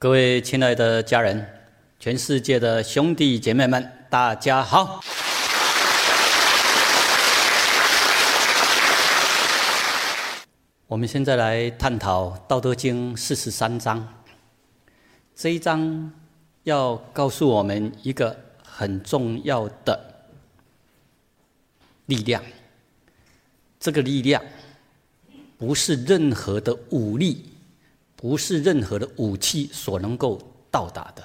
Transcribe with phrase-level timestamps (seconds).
[0.00, 1.44] 各位亲爱的家人，
[1.98, 5.00] 全世界的兄弟姐妹们，大家好！
[10.86, 14.06] 我们现在来探讨《道德经》四十三章。
[15.34, 16.12] 这一章
[16.62, 20.00] 要告诉我们一个很重要的
[22.06, 22.40] 力量。
[23.80, 24.40] 这个力量
[25.58, 27.47] 不是任何的武力，
[28.20, 31.24] 不是任何的武器所能够到达的。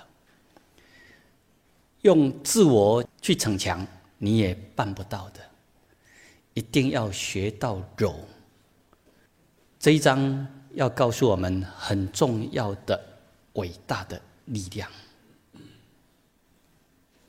[2.03, 3.83] 用自我去逞强，
[4.19, 5.39] 你也办不到的。
[6.53, 8.13] 一定要学到柔。
[9.79, 13.03] 这一章要告诉我们很重要的、
[13.53, 14.87] 伟大的力量。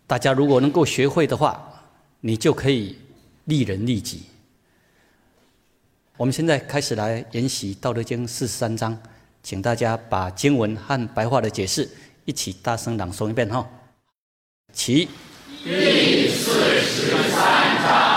[0.06, 1.82] 大家如果能够学会的话，
[2.20, 2.98] 你就可以
[3.46, 4.24] 利人利己。
[6.18, 9.00] 我们现在开始来研习《道德经》四十三章，
[9.44, 11.86] 请大家把经文和白话的解释
[12.24, 13.68] 一起大声朗诵一遍哈。
[14.72, 15.06] 起。
[15.62, 18.13] 第四十三章：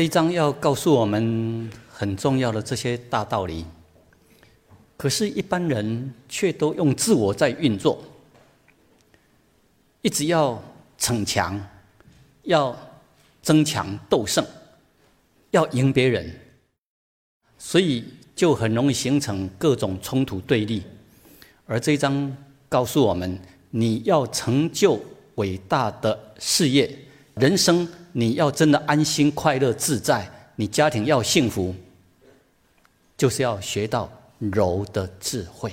[0.00, 3.66] 这一章要告诉我们很重要的这些大道理，
[4.96, 8.02] 可是，一般人却都用自我在运作，
[10.00, 10.58] 一直要
[10.96, 11.60] 逞强，
[12.44, 12.74] 要
[13.42, 14.42] 争强斗胜，
[15.50, 16.34] 要赢别人，
[17.58, 18.02] 所以
[18.34, 20.82] 就很容易形成各种冲突对立。
[21.66, 22.34] 而这一章
[22.70, 23.38] 告诉我们，
[23.68, 24.98] 你要成就
[25.34, 26.90] 伟大的事业，
[27.34, 31.74] 人生你要真的安心、快乐、自在，你家庭要幸福，
[33.16, 35.72] 就是要学到柔的智慧。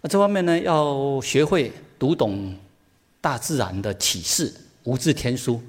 [0.00, 2.56] 那这方面呢，要学会读懂
[3.20, 4.52] 大自然的启示，
[4.84, 5.62] 无字天书。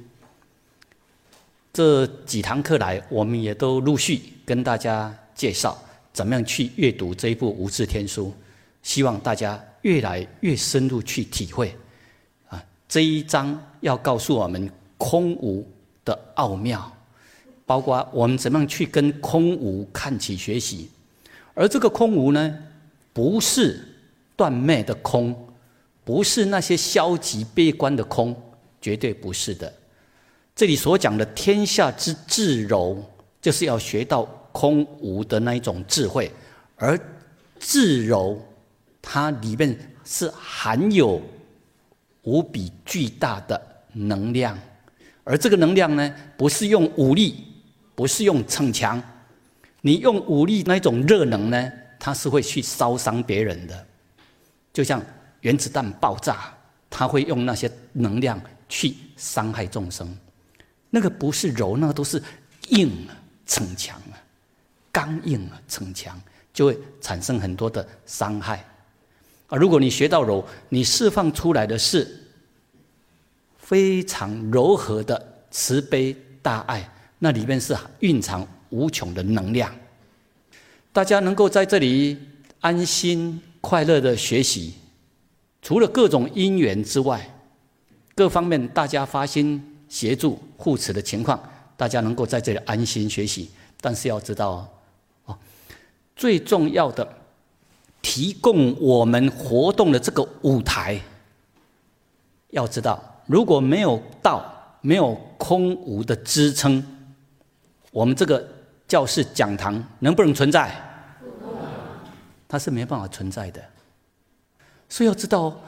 [1.71, 5.77] 这几堂课来，我们也都陆续跟大家介绍
[6.11, 8.31] 怎么样去阅读这一部无字天书，
[8.83, 11.75] 希望大家越来越深入去体会。
[12.47, 14.69] 啊，这一章要告诉我们
[15.03, 15.67] 空无
[16.05, 16.89] 的奥妙，
[17.65, 20.89] 包括我们怎么样去跟空无看起学习。
[21.53, 22.57] 而这个空无呢，
[23.11, 23.85] 不是
[24.37, 25.35] 断灭的空，
[26.05, 28.33] 不是那些消极悲观的空，
[28.79, 29.71] 绝对不是的。
[30.55, 33.03] 这里所讲的天下之至柔，
[33.41, 34.23] 就是要学到
[34.53, 36.31] 空无的那一种智慧，
[36.77, 36.97] 而
[37.59, 38.41] 至柔
[39.01, 41.21] 它里面是含有
[42.21, 43.61] 无比巨大的
[43.91, 44.57] 能量，
[45.23, 47.45] 而这个能量呢，不是用武力，
[47.95, 49.01] 不是用逞强，
[49.81, 53.87] 你用武力那种热能呢，它是会去烧伤别人的，
[54.73, 55.01] 就像
[55.41, 56.53] 原子弹爆炸，
[56.89, 60.13] 它会用那些能量去伤害众生，
[60.89, 62.21] 那个不是柔，那个都是
[62.69, 63.15] 硬啊，
[63.45, 64.19] 逞强啊。
[64.91, 66.21] 刚硬啊，逞强
[66.53, 68.63] 就会产生很多的伤害。
[69.47, 72.22] 啊如果你学到柔，你释放出来的是
[73.73, 76.87] 非常柔和的慈悲大爱，
[77.17, 79.73] 那里面是蕴藏无穷的能量。
[80.91, 82.15] 大家能够在这里
[82.59, 84.75] 安心快乐的学习，
[85.59, 87.27] 除了各种因缘之外，
[88.13, 89.59] 各方面大家发心
[89.89, 91.41] 协助护持的情况，
[91.75, 93.49] 大家能够在这里安心学习。
[93.81, 94.69] 但是要知道
[95.25, 95.35] 哦。
[96.15, 97.11] 最重要的，
[98.03, 101.01] 提供我们活动的这个舞台。
[102.51, 106.83] 要知道，如果没有道，没有空无的支撑，
[107.91, 108.47] 我们这个
[108.87, 110.73] 教室讲堂能不能存在？
[112.47, 113.63] 它是没办法存在的。
[114.89, 115.59] 所以要知道，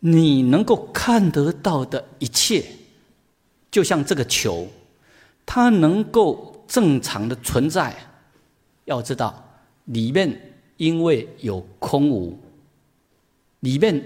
[0.00, 2.64] 你能够看得到的一切，
[3.70, 4.66] 就像这个球，
[5.46, 7.94] 它能够正常的存在。
[8.84, 9.40] 要知道。
[9.88, 12.38] 里面因为有空无，
[13.60, 14.02] 里面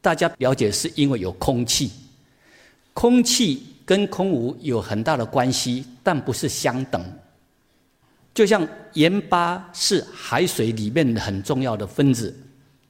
[0.00, 1.90] 大家了解是因为有空气，
[2.92, 7.04] 空气跟空无有很大的关系，但不是相等。
[8.32, 12.34] 就像盐巴是海水里面很重要的分子，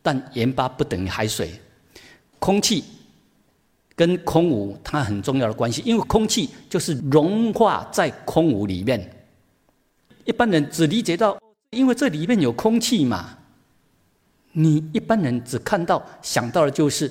[0.03, 1.53] 但盐巴不等于海水。
[2.39, 2.85] 空气
[3.95, 9.25] 跟空无它很重要的关系，因为空气就是融化在空无里面。
[10.25, 11.39] 一般人只理解到。
[11.71, 13.39] 因为这里面有空气嘛，
[14.51, 17.09] 你一般人只看到想到的就是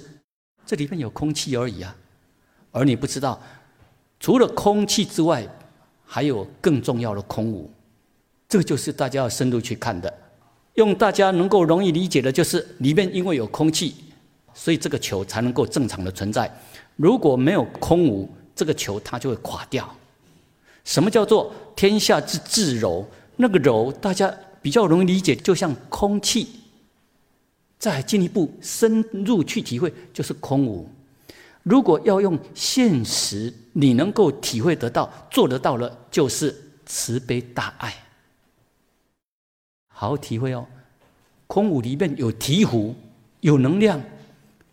[0.66, 1.96] 这里面有空气而已啊，
[2.72, 3.42] 而你不知道，
[4.20, 5.48] 除了空气之外，
[6.06, 7.70] 还有更重要的空无，
[8.48, 10.14] 这个就是大家要深入去看的。
[10.76, 13.96] 用大家能够容易理解的，就是里面因为有空气，
[14.54, 16.50] 所以这个球才能够正常的存在。
[16.96, 19.90] 如果没有空无，这个球它就会垮掉。
[20.84, 23.06] 什么叫做天下之至柔？
[23.36, 24.34] 那个柔，大家。
[24.62, 26.46] 比较容易理解，就像空气。
[27.78, 30.86] 再进一步深入去体会，就是空无。
[31.70, 36.56] 如果要用现实，你能够体会得到、做得到了，就是
[36.86, 37.94] 慈悲大爱。
[39.88, 40.66] 好好体会哦，
[41.46, 42.94] 空无里面有醍醐，
[43.42, 44.02] 有能量，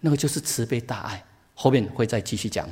[0.01, 1.23] 那个就是慈悲大爱。
[1.55, 2.67] 后面会再继续讲。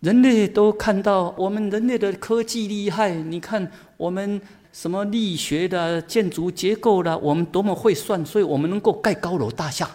[0.00, 4.40] 人类都看到我们人类的科技厉害，你看我们。
[4.70, 9.90] 什么力学的建筑结构的，我们多么会算，所以我们能够盖高楼大厦。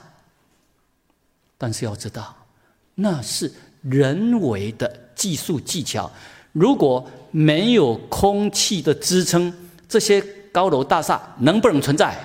[1.59, 2.35] 但是要知道，
[2.95, 3.51] 那是
[3.81, 6.12] 人为的技术技巧。
[6.51, 9.54] 如果没有空气的支撑，
[9.88, 12.18] 这些高楼大厦能不能存在？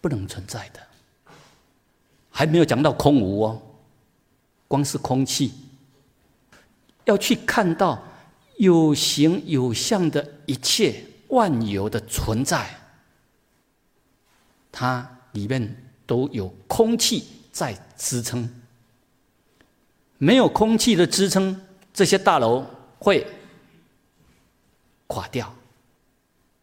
[0.00, 0.80] 不能存在的。
[2.30, 3.60] 还没有讲到空无哦，
[4.68, 5.52] 光是空气，
[7.04, 8.02] 要去看到。
[8.56, 12.68] 有形有相的一切万有的存在，
[14.70, 18.48] 它里面都有空气在支撑。
[20.18, 21.60] 没有空气的支撑，
[21.92, 22.64] 这些大楼
[22.98, 23.26] 会
[25.06, 25.52] 垮掉。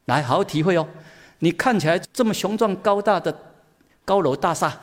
[0.06, 0.88] 来，好好体会哦。
[1.40, 3.36] 你看起来这么雄壮高大的
[4.06, 4.78] 高楼大厦，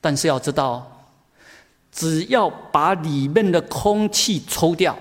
[0.00, 1.06] 但是要知道，
[1.90, 4.96] 只要把里面的空气抽掉。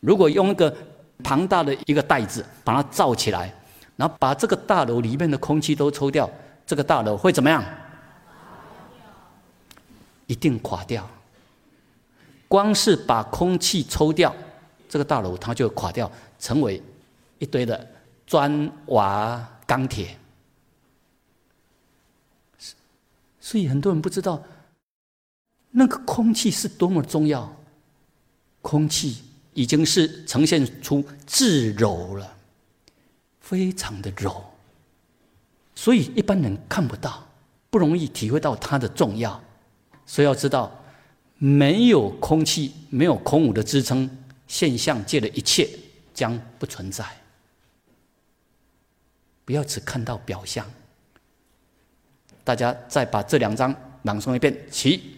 [0.00, 0.74] 如果用一个
[1.22, 3.52] 庞大的一个袋子把它罩起来，
[3.96, 6.28] 然后把这个大楼里面的空气都抽掉，
[6.66, 7.62] 这个大楼会怎么样？
[10.26, 11.08] 一定垮掉。
[12.48, 14.34] 光是把空气抽掉，
[14.88, 16.82] 这个大楼它就垮掉，成为
[17.38, 17.88] 一堆的
[18.26, 20.16] 砖瓦钢铁。
[23.40, 24.42] 所以很多人不知道，
[25.70, 27.54] 那个空气是多么重要，
[28.62, 29.22] 空气。
[29.56, 32.36] 已经是呈现出至柔了，
[33.38, 34.44] 非常的柔，
[35.76, 37.24] 所以一般人看不到，
[37.70, 39.40] 不容易体会到它的重要。
[40.06, 40.70] 所以要知道，
[41.38, 44.10] 没有空气，没有空无的支撑，
[44.46, 45.68] 现象界的一切
[46.12, 47.04] 将不存在。
[49.44, 50.66] 不要只看到表象。
[52.44, 55.16] 大家再把这两章朗诵一遍，起。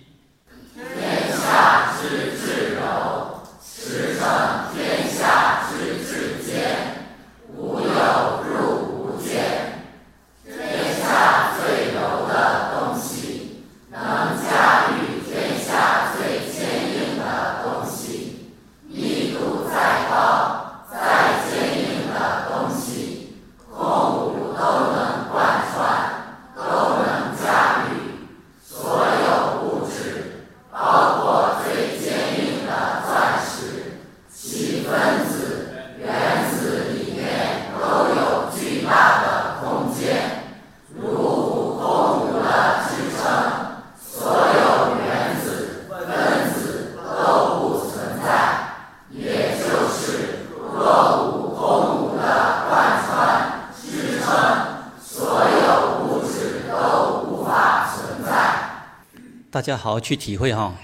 [59.56, 60.78] 大家好好去体会哈，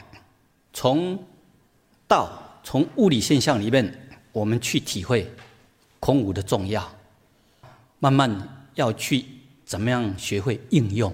[0.72, 1.22] 从
[2.08, 5.30] 道，从物理现象里面，我们去体会
[6.00, 6.90] 空无的重要，
[7.98, 9.26] 慢慢要去
[9.66, 11.12] 怎么样学会应用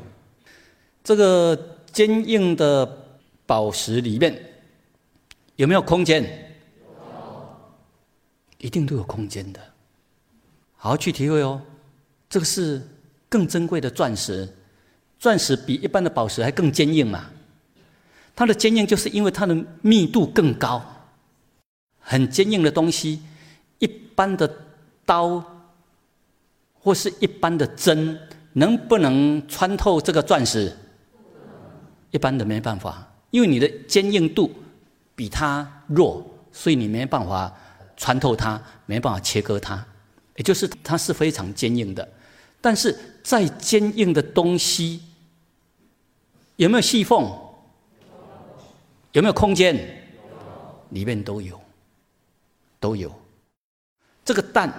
[1.03, 2.87] 这个坚硬的
[3.45, 4.41] 宝石里面
[5.57, 6.55] 有没有空间？
[8.59, 9.61] 一定都有空间的，
[10.77, 11.61] 好好去体会哦。
[12.31, 12.81] 这个是
[13.29, 14.49] 更珍贵的钻石，
[15.19, 17.29] 钻石比一般的宝石还更坚硬嘛。
[18.38, 20.80] 它的坚硬就是因为它的密度更高，
[21.99, 23.21] 很坚硬的东西，
[23.80, 24.49] 一般的
[25.04, 25.45] 刀
[26.73, 28.16] 或是一般的针
[28.52, 30.73] 能不能穿透这个钻石？
[32.12, 34.54] 一般的没办法，因为你的坚硬度
[35.16, 37.52] 比它弱，所以你没办法
[37.97, 39.85] 穿透它，没办法切割它，
[40.37, 42.09] 也就是它是非常坚硬的。
[42.61, 45.00] 但是再坚硬的东西，
[46.54, 47.28] 有没有细缝？
[49.12, 49.77] 有没有空间？
[50.91, 51.61] 里面都有，
[52.81, 53.12] 都有。
[54.25, 54.73] 这个蛋，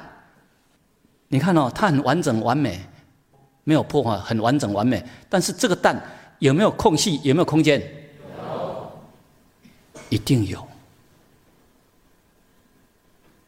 [1.28, 2.80] 你看哦，它很完整完美，
[3.64, 5.04] 没有破坏，很完整完美。
[5.28, 6.02] 但是这个蛋
[6.40, 7.20] 有没有空隙？
[7.24, 7.82] 有没有空间？
[10.10, 10.68] 一定有。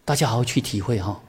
[0.06, 1.20] 大家好好去体会哈，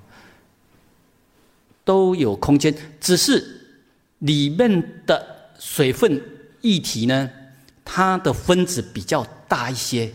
[1.85, 3.79] 都有空间，只是
[4.19, 6.21] 里面的水分
[6.63, 7.31] 液体呢，
[7.85, 9.27] 它的分子比较。
[9.53, 10.11] 大一些，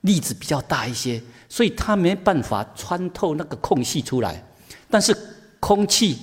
[0.00, 4.44] 粒子比较大一些，所以它没办法穿透那个空隙出来。
[4.90, 5.16] 但是
[5.60, 6.18] 空气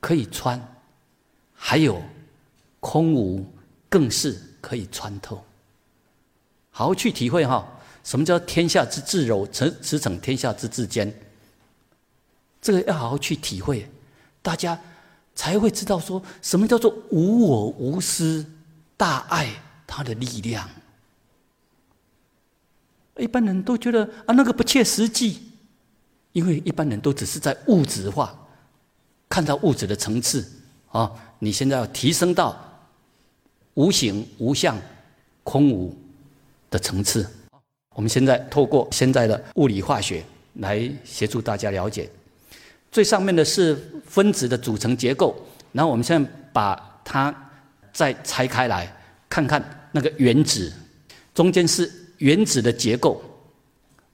[0.00, 0.58] 可以穿，
[1.52, 2.02] 还有
[2.80, 3.44] 空无
[3.86, 5.44] 更是可以穿透。
[6.70, 7.70] 好好去体会哈，
[8.02, 11.14] 什么叫天下之至柔，驰驰骋天下之至坚。
[12.62, 13.86] 这个要好好去体会，
[14.40, 14.80] 大家
[15.34, 18.42] 才会知道说什么叫做无我无私
[18.96, 19.48] 大爱，
[19.86, 20.68] 它的力量。
[23.16, 25.40] 一般人都觉得啊，那个不切实际，
[26.32, 28.36] 因为一般人都只是在物质化，
[29.28, 30.44] 看到物质的层次
[30.90, 31.10] 啊。
[31.38, 32.56] 你现在要提升到
[33.74, 34.76] 无形无相、
[35.42, 35.96] 空无
[36.70, 37.28] 的层次。
[37.94, 40.24] 我们现在透过现在的物理化学
[40.54, 42.10] 来协助大家了解。
[42.90, 45.36] 最上面的是分子的组成结构，
[45.70, 47.32] 然后我们现在把它
[47.94, 48.94] 再拆开来
[49.30, 50.70] 看看那个原子，
[51.32, 51.90] 中间是。
[52.18, 53.20] 原子的结构，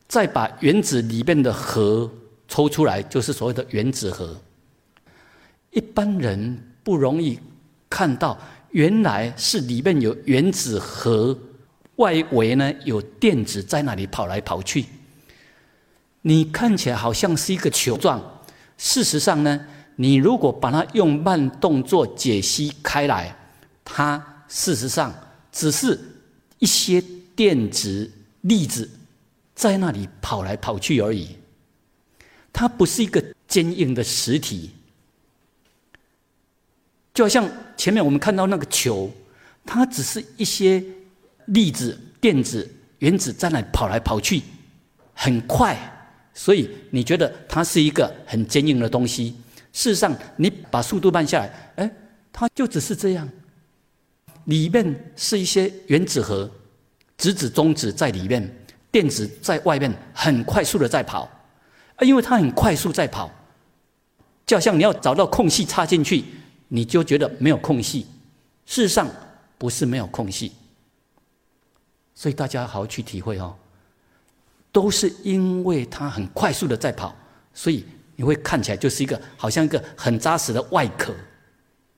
[0.08, 2.10] 再把原子里面的核
[2.48, 4.34] 抽出来，就是所谓的原子核。
[5.70, 7.38] 一般人不容易
[7.90, 8.36] 看到，
[8.70, 11.38] 原来是里面有原子核，
[11.96, 14.86] 外围呢有电子在那里跑来跑去。
[16.22, 18.42] 你看起来好像是一个球状，
[18.78, 23.36] 事实上呢，你如果把它用慢动作解析开来，
[23.92, 25.14] 它事实上
[25.52, 25.98] 只是
[26.58, 27.02] 一些。
[27.36, 28.10] 电子
[28.42, 28.86] 粒子
[29.54, 31.36] 在那里跑来跑去而已，
[32.52, 34.70] 它不是一个坚硬的实体，
[37.14, 39.10] 就好像前面我们看到那个球，
[39.64, 40.84] 它只是一些
[41.46, 44.42] 粒子、电子、原子在那里跑来跑去，
[45.14, 45.78] 很快，
[46.34, 49.34] 所以你觉得它是一个很坚硬的东西。
[49.72, 51.90] 事实上，你把速度慢下来，哎，
[52.30, 53.26] 它就只是这样，
[54.50, 56.50] 里面是一些原子核。
[57.16, 58.42] 质子、中子在里面，
[58.90, 61.28] 电子在外面，很快速的在跑，
[61.96, 63.30] 啊，因为它很快速在跑，
[64.46, 66.24] 就好像你要找到空隙插进去，
[66.68, 68.06] 你就觉得没有空隙，
[68.64, 69.06] 事实上
[69.58, 70.52] 不是没有空隙，
[72.14, 73.54] 所以大家好好去体会哦，
[74.72, 77.14] 都是因为它很快速的在跑，
[77.52, 77.84] 所以
[78.16, 81.12] 你会看起来就是一个好像一个很扎实的外壳，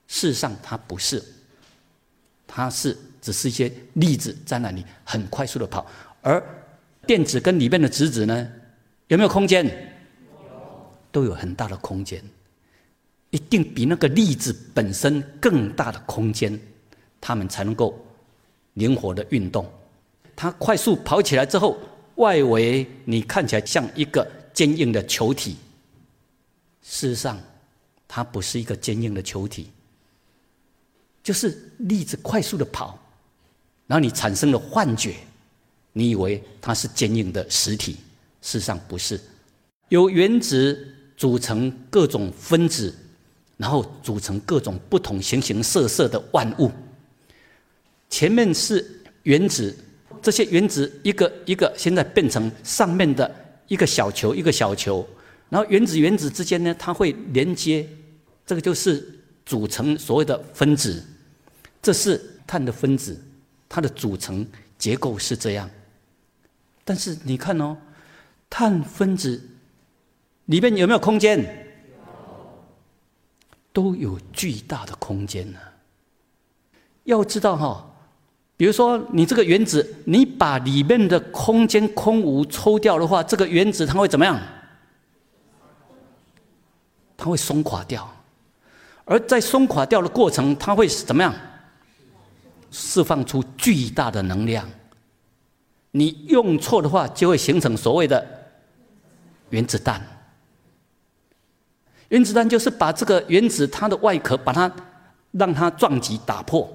[0.09, 1.23] 事实上它不是，
[2.55, 2.95] 它是。
[3.23, 5.87] 只是一些粒子在那里很快速的跑，
[6.23, 6.45] 而
[7.07, 8.51] 电子跟里面的质子呢，
[9.07, 9.65] 有没有空间？
[11.13, 12.21] 都有很大的空间，
[13.31, 16.59] 一定比那个粒子本身更大的空间，
[17.21, 17.97] 它们才能够
[18.73, 19.71] 灵活的运动。
[20.35, 21.79] 它快速跑起来之后，
[22.17, 25.59] 外围你看起来像一个坚硬的球体，
[26.83, 27.41] 事实上
[28.09, 29.71] 它不是一个坚硬的球体，
[31.23, 32.99] 就是粒子快速的跑。
[33.87, 35.15] 然后你产生了幻觉，
[35.93, 37.93] 你以为它是坚硬的实体，
[38.41, 39.21] 事实上不是。
[39.91, 42.95] 由原子组成各种分子，
[43.59, 46.71] 然后组成各种不同形形色色的万物。
[48.09, 49.77] 前面是原子，
[50.23, 53.31] 这些原子一个一个现在变成上面的
[53.69, 55.07] 一个小球一个小球，
[55.51, 57.87] 然后原子原子之间呢，它会连接，
[58.47, 59.07] 这个就是
[59.45, 61.05] 组成所谓的分子。
[61.83, 63.21] 这是碳的分子。
[63.69, 64.47] 它的组成
[64.79, 65.69] 结构是这样。
[66.85, 67.77] 但是你看哦，
[68.51, 69.43] 碳分子
[70.45, 71.43] 里面有没有空间？
[73.73, 75.59] 都有巨大的空间呢。
[77.05, 77.91] 要知道哈，
[78.59, 84.39] 比如说你这个原子，你把里面的空间空无抽掉的话，这个原子它会怎么样？
[87.17, 88.07] 它会松垮掉。
[89.07, 91.35] 而在松垮掉的过程，它会怎么样？
[92.73, 94.69] 释放出巨大的能量。
[95.93, 98.27] 你用错的话，就会形成所谓的
[99.51, 100.05] 原子弹。
[102.09, 104.75] 原子弹就是把这个原子它的外壳，把它
[105.31, 106.69] 让它撞击打破，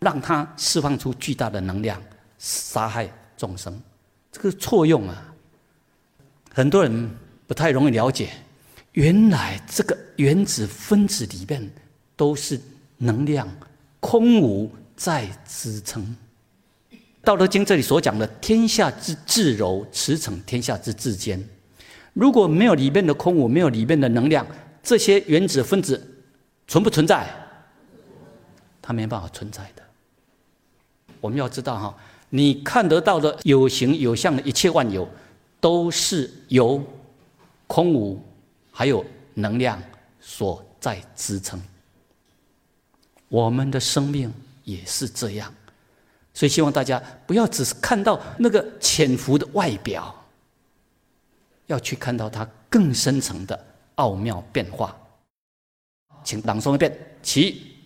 [0.00, 2.00] 让它释放出巨大的能量，
[2.38, 3.80] 杀害众生。
[4.30, 5.32] 这个错用啊，
[6.52, 7.10] 很多人
[7.46, 8.30] 不太容易了解。
[8.92, 11.68] 原来这个原子分子里面
[12.16, 12.60] 都是
[12.96, 13.48] 能量，
[13.98, 16.16] 空无在支撑。
[17.22, 21.42] 道德经这里所讲的“天下之至柔，驰骋天下之至坚”，
[22.12, 24.46] 如果没有里面的空无，没有里面的能量，
[24.82, 26.22] 这些原子分子
[26.68, 27.26] 存不存在？
[28.82, 29.82] 它没办法存在的。
[31.20, 31.96] 我们要知道哈，
[32.30, 35.08] 你看得到的有形有相的一切万有，
[35.60, 36.82] 都是由
[37.66, 38.22] 空无。
[38.76, 39.04] 还有
[39.34, 39.80] 能量
[40.20, 41.62] 所在支撑，
[43.28, 44.32] 我们的生命
[44.64, 45.52] 也是这样，
[46.32, 50.14] 所以希望大家不要只是看到那个潜伏的外表，
[51.66, 54.96] 要去看到它更深层的奥妙变化。
[56.24, 57.76] 请朗诵一遍，起。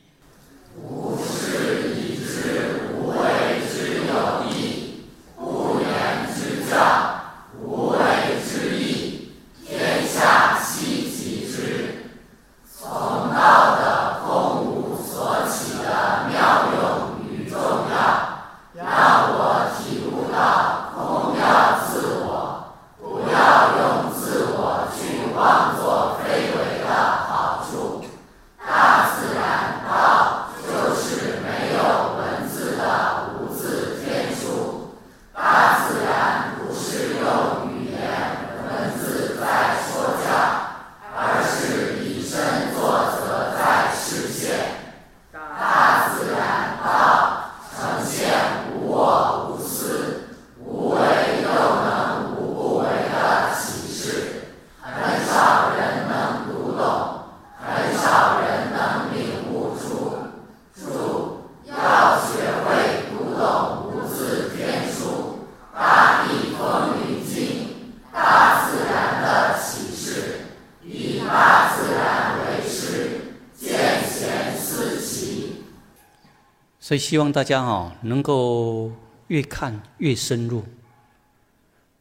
[76.88, 78.90] 所以希望大家哈能够
[79.26, 80.64] 越看越深入，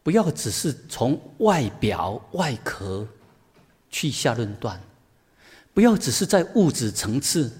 [0.01, 3.05] 不要只是从外表外壳
[3.89, 4.79] 去下论断，
[5.73, 7.51] 不要只是在物质层次，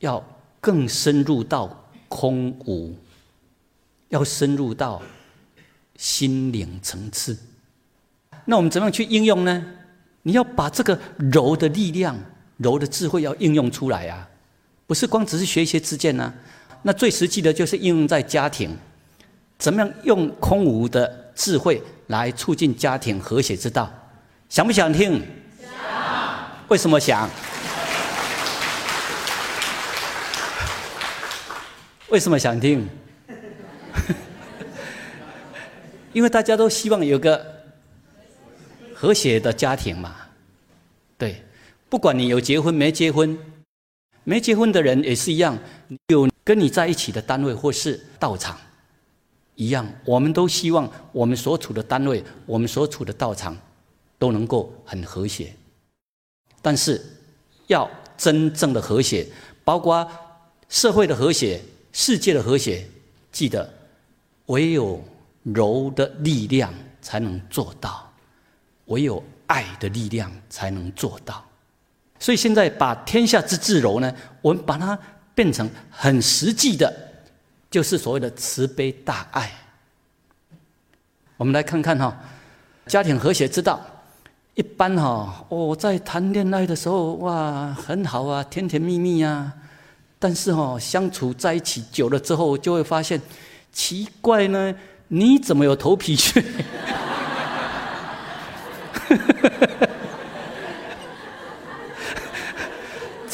[0.00, 0.22] 要
[0.60, 2.94] 更深入到空无，
[4.10, 5.00] 要深入到
[5.96, 7.34] 心灵层次。
[8.44, 9.64] 那我们怎么样去应用呢？
[10.20, 12.14] 你要把这个柔的力量、
[12.58, 14.28] 柔的智慧要应用出来啊！
[14.92, 16.30] 不是光只是学一些知见呢，
[16.82, 18.76] 那最实际的就是应用在家庭，
[19.56, 23.90] 怎么样用空无的智慧来促进家庭和谐之道？
[24.50, 25.22] 想不想听？
[25.58, 25.70] 想。
[26.68, 27.26] 为什么想？
[32.10, 32.86] 为什么想听？
[36.12, 37.42] 因为大家都希望有个
[38.92, 40.14] 和谐的家庭嘛。
[41.16, 41.42] 对，
[41.88, 43.38] 不管你有结婚没结婚。
[44.24, 45.58] 没结婚的人也是一样，
[46.08, 48.56] 有跟你在一起的单位或是道场，
[49.56, 53.56] 一样，我们都希望我们所处的单位、我们所处的道场
[54.18, 55.52] 都能够很和谐。
[56.60, 57.04] 但是，
[57.66, 59.26] 要真正的和谐，
[59.64, 60.08] 包括
[60.68, 61.60] 社会的和谐、
[61.92, 62.86] 世界的和谐，
[63.32, 63.68] 记得
[64.46, 65.02] 唯有
[65.42, 68.08] 柔的力量才能做到，
[68.86, 71.44] 唯有爱的力量才能做到。
[72.22, 74.96] 所以现在把天下之至柔呢，我们把它
[75.34, 76.94] 变成很实际的，
[77.68, 79.50] 就是所谓的慈悲大爱。
[81.36, 82.16] 我们来看看哈，
[82.86, 83.80] 家庭和谐之道。
[84.54, 89.52] 一般哈，我在谈恋爱的时候哇，很好啊，甜甜蜜蜜呀。
[90.20, 93.20] 但是哈，相处在一起久了之后，就会发现
[93.72, 94.72] 奇怪呢，
[95.08, 96.40] 你怎么有头皮屑？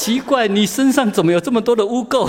[0.09, 2.27] 奇怪，你身上怎么有这么多的污垢？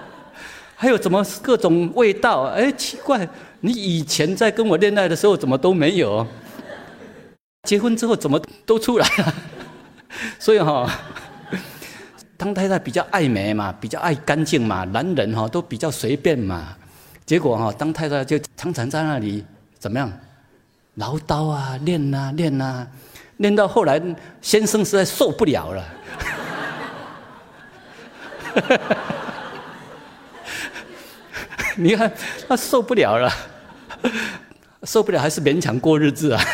[0.76, 2.42] 还有怎么各种味道？
[2.42, 3.26] 哎，奇怪，
[3.60, 6.26] 你以前在跟我恋爱的时候怎么都没有？
[7.62, 9.34] 结婚之后怎么都出来了？
[10.38, 10.86] 所以哈，
[12.36, 16.76] 当太太比较爱美嘛，比较爱干净嘛，男人哈都比较随便嘛。
[17.24, 19.42] 结果哈，当太太就常常在那里
[19.78, 20.12] 怎么样，
[20.96, 22.86] 唠叨啊，练啊，练啊，
[23.38, 23.98] 练到后来，
[24.42, 25.82] 先生实在受不了了。
[31.76, 32.12] 你看
[32.48, 33.32] 他受不了了，
[34.84, 36.44] 受不了还是勉强过日子啊。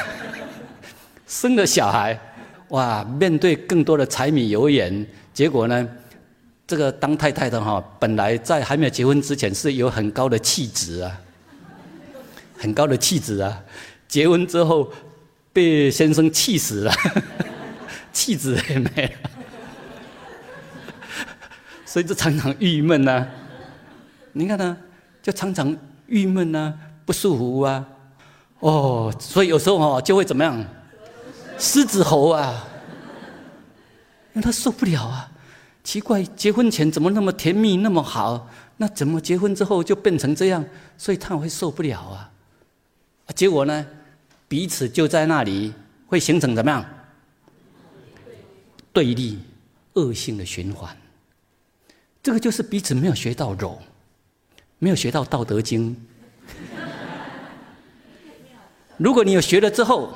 [1.26, 2.16] 生了小孩，
[2.68, 5.04] 哇，面对更多的柴米油盐，
[5.34, 5.88] 结果呢，
[6.66, 11.10] 这个当太太的哈，本来在还没有结婚之前是有很高的气质啊，
[12.56, 13.60] 很高的气质啊，
[14.06, 14.92] 结婚之后
[15.52, 16.92] 被先生气死了，
[18.12, 19.10] 气质也没了，
[21.96, 23.26] 所以就常常郁闷呐。
[24.34, 24.76] 你看呢？
[25.22, 25.74] 就常常
[26.06, 27.88] 郁闷啊，不舒服啊，
[28.60, 30.62] 哦，所以有时候哈就会怎么样，
[31.58, 32.62] 狮子吼啊，
[34.34, 35.32] 因为他受不了啊，
[35.82, 40.62] 奇怪，结婚前怎么那么甜蜜那么好，那怎么结婚之后就变成这样？
[40.98, 42.30] 所以他会受不了啊，
[43.34, 43.86] 结果呢，
[44.48, 45.72] 彼此就在那里
[46.06, 46.84] 会形成怎么样？
[48.92, 49.38] 对立、
[49.94, 50.94] 恶性的循环，
[52.26, 53.78] 这个就是彼此没有学到柔。
[54.80, 55.94] 没有学到《道德经》，
[58.98, 60.12] 如果你有学了之后，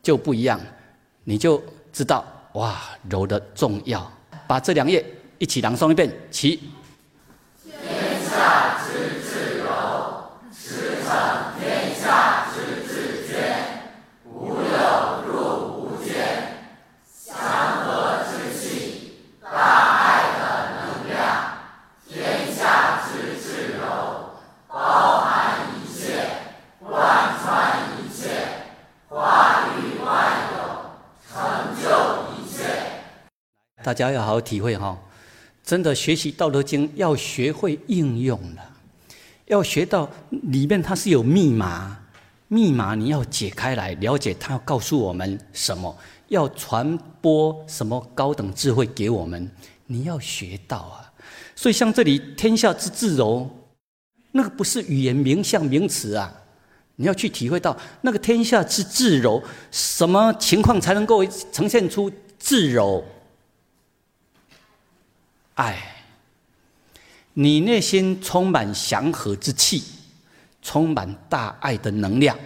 [0.00, 0.60] 就不一样，
[1.24, 1.60] 你就
[1.92, 4.08] 知道哇柔的重要。
[4.46, 5.04] 把这两页
[5.38, 6.70] 一起朗诵一遍，起。
[7.64, 7.74] 天
[8.24, 13.90] 下之至柔，驰骋天下之至坚，
[14.24, 16.14] 无有入无间，
[17.04, 17.34] 祥
[17.84, 18.60] 和之气，
[19.42, 19.90] 大。
[33.82, 34.96] 大家要好好体会哈，
[35.64, 38.62] 真的学习《道德经》要学会应用了，
[39.46, 41.98] 要学到里面它是有密码，
[42.48, 45.96] 密码你要解开来了解，它要告诉我们什么，
[46.28, 49.50] 要传播什么高等智慧给我们，
[49.86, 51.12] 你要学到啊。
[51.56, 53.48] 所以像这里“天下之至柔”，
[54.32, 56.32] 那个不是语言名相名词啊，
[56.96, 63.04] 你要去体会到那个“天下之至柔”，什么情况才能够呈现出至柔？
[65.54, 65.78] 爱，
[67.34, 69.82] 你内心充满祥和之气，
[70.62, 72.38] 充满大爱的能量，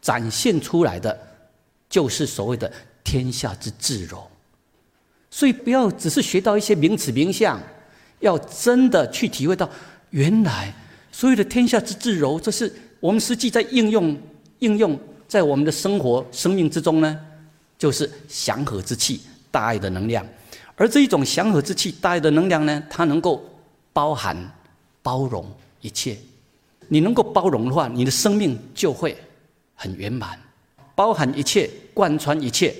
[0.00, 1.18] 展现出来的
[1.88, 2.70] 就是所谓的
[3.02, 4.28] 天下之至柔。
[5.30, 7.60] 所以不要只是学到一些名词名相，
[8.20, 9.68] 要真的去体会到，
[10.10, 10.72] 原来
[11.12, 14.16] 所有的天下之至柔，这是我们实际在应用
[14.60, 17.20] 应用在我们的生活生命之中呢，
[17.76, 20.26] 就是祥和之气、大爱的能量。
[20.78, 23.44] 而这一种祥和之气、带的能量呢，它能够
[23.92, 24.36] 包含、
[25.02, 25.44] 包容
[25.80, 26.16] 一切。
[26.86, 29.18] 你能够包容的话，你的生命就会
[29.74, 30.40] 很圆满，
[30.94, 32.74] 包含一切、贯穿一切，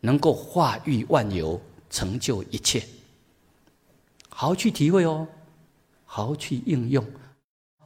[0.00, 2.82] 能够化育万有，成就一切。
[4.30, 5.28] 好好去体会哦，
[6.06, 7.04] 好好去应用。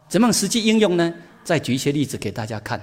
[0.08, 1.12] 怎么实际应用呢？
[1.42, 2.80] 再举一些例子给大家看。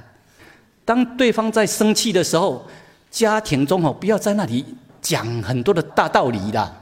[0.83, 2.67] 当对方在生气的时候，
[3.09, 4.65] 家庭中哦，不要在那里。
[5.01, 6.75] 讲很多的大道理的，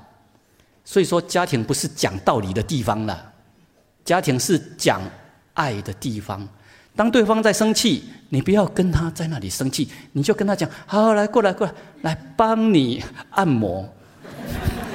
[0.84, 3.34] 所以说家庭不是讲道理的地方了，
[4.04, 5.02] 家庭是讲
[5.54, 6.48] 爱的地方。
[6.96, 13.88] 当对方在生气，你不要跟他在那里生气，你就跟他讲：好，来过来过来，来帮你按摩，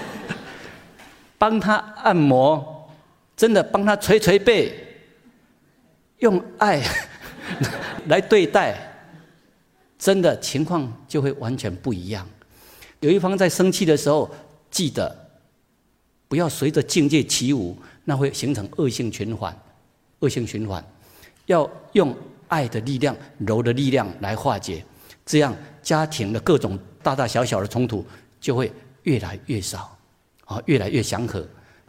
[1.39, 2.91] 帮他按摩，
[3.37, 4.75] 真的帮他捶捶背，
[6.19, 6.83] 用爱
[8.09, 8.77] 来对待，
[9.99, 12.29] 真的情况就会完全不一样。
[13.05, 14.31] 有一方在生气的时候，
[14.71, 15.15] 记得
[16.27, 19.55] 不要随着境界起舞，那会形成恶性循环。
[20.21, 20.83] 恶性循环，
[21.45, 22.17] 要用
[22.49, 24.83] 爱的力量、柔的力量来化解，
[25.27, 28.03] 这样家庭的各种大大小小的冲突
[28.41, 29.95] 就会越来越少，
[30.47, 31.47] 啊，越来越祥和。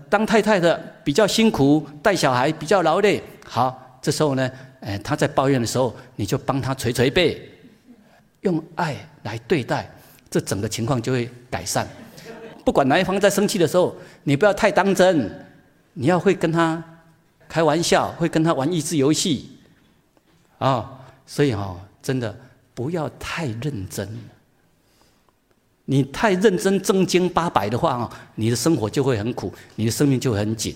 [0.09, 4.51] 当太太的比较辛苦，带小孩比较劳累，好，这时候呢，
[4.81, 7.41] 哎，他在抱怨的时候，你就帮他捶捶背，
[8.41, 9.89] 用爱来对待。
[10.29, 11.87] 这整个情况就会改善。
[12.63, 15.45] 不管哪一方在生气的时候，你不要太当真，
[15.93, 16.83] 你要会跟他
[17.47, 19.49] 开玩笑，会跟他玩益智游戏，
[20.57, 22.35] 啊，所以哈，真的
[22.73, 24.09] 不要太认真。
[25.85, 30.75] 你太认真正经八百的话啊，你的生活就会很苦，你的生命就会很紧。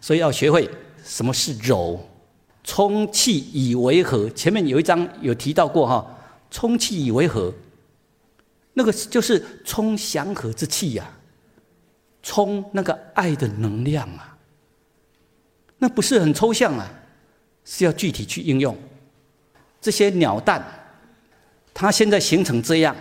[0.00, 0.70] 所以要学会
[1.04, 2.00] 什么是柔。
[2.64, 6.04] 充气以为和，前面有一章有提到过哈。
[6.50, 7.52] 充气以为和，
[8.78, 11.10] 那个就是充祥和之气呀，
[12.22, 14.36] 充那个爱的能量啊。
[15.78, 16.86] 那不是很抽象啊，
[17.64, 18.76] 是要具体去应用。
[19.80, 20.62] 这些鸟蛋，
[21.72, 22.94] 它现在形成这样，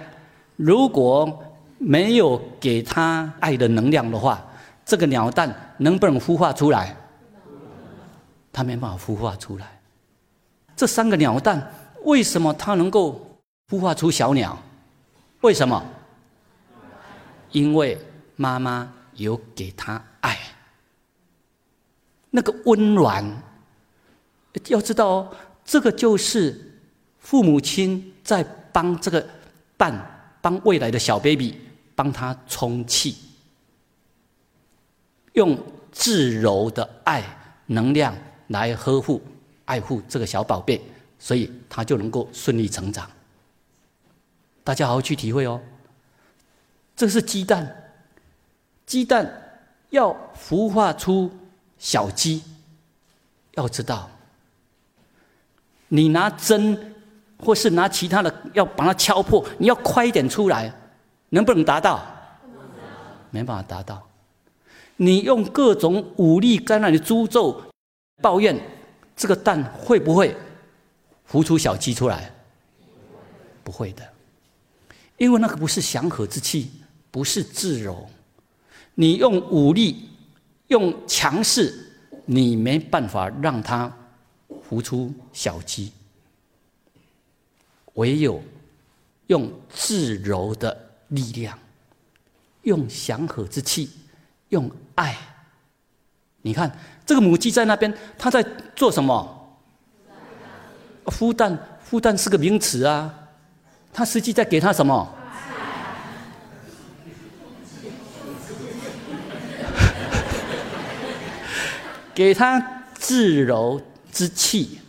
[0.56, 1.44] 如果
[1.78, 4.50] 没有给它爱的能量的话，
[4.86, 6.96] 这个鸟蛋能不能孵化出来？
[8.54, 9.82] 它没办法孵化出来。
[10.74, 11.70] 这三个鸟蛋
[12.06, 14.58] 为什么它能够孵化出小鸟？
[15.46, 15.80] 为什么？
[17.52, 17.96] 因为
[18.36, 20.36] 妈妈有给他爱，
[22.32, 23.24] 那个温暖。
[24.70, 26.80] 要知道哦，这个就是
[27.20, 29.24] 父母亲在帮这个
[29.78, 29.94] 蛋、
[30.42, 31.56] 帮未来的小 baby
[31.94, 33.16] 帮他充气，
[35.34, 35.56] 用
[35.92, 37.24] 至柔的爱
[37.68, 38.12] 能量。
[38.48, 39.22] 来呵护、
[39.66, 40.82] 爱护这个小宝贝，
[41.20, 43.10] 所以他就能够顺利成长。
[44.66, 45.62] 大家好好去体会哦。
[46.96, 47.94] 这是鸡蛋，
[48.88, 49.32] 鸡蛋
[49.92, 51.32] 要孵化出
[51.78, 52.44] 小鸡，
[53.52, 54.10] 要知道，
[55.88, 56.96] 你拿针
[57.38, 60.74] 或是拿其他的要把它敲破，你要快一点出来，
[61.30, 62.04] 能不能达到？
[63.30, 64.02] 没办法达到。
[64.96, 67.62] 你用各种武力干扰你诅咒。
[68.22, 68.58] 抱怨
[69.16, 70.36] 这个蛋会不会
[71.30, 72.34] 孵出小鸡出来？
[73.64, 74.02] 不会的，
[75.18, 76.72] 因为那个不是祥和之气，
[77.12, 78.10] 不是自柔。
[78.94, 80.10] 你用武力、
[80.68, 81.92] 用强势，
[82.26, 83.92] 你没办法让它
[84.70, 85.92] 孵出小鸡。
[87.94, 88.42] 唯有
[89.28, 90.78] 用自柔的
[91.10, 91.58] 力量，
[92.64, 93.90] 用祥和之气，
[94.50, 95.18] 用爱。
[96.42, 96.78] 你看。
[97.08, 98.44] 这个母鸡在那边，它在
[98.76, 99.60] 做什么？
[101.06, 101.56] 孵蛋，
[101.88, 103.25] 孵蛋是个名词啊。
[103.98, 105.08] 他实际在给他什么？
[112.14, 112.60] 给他
[112.94, 113.82] 自柔
[114.12, 114.82] 之气，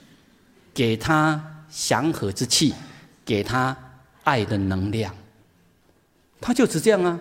[0.75, 1.41] 给他
[1.71, 2.75] 祥和之气，
[3.25, 3.77] 给他
[4.25, 5.15] 爱的能量。
[6.41, 7.17] 他就是这样啊。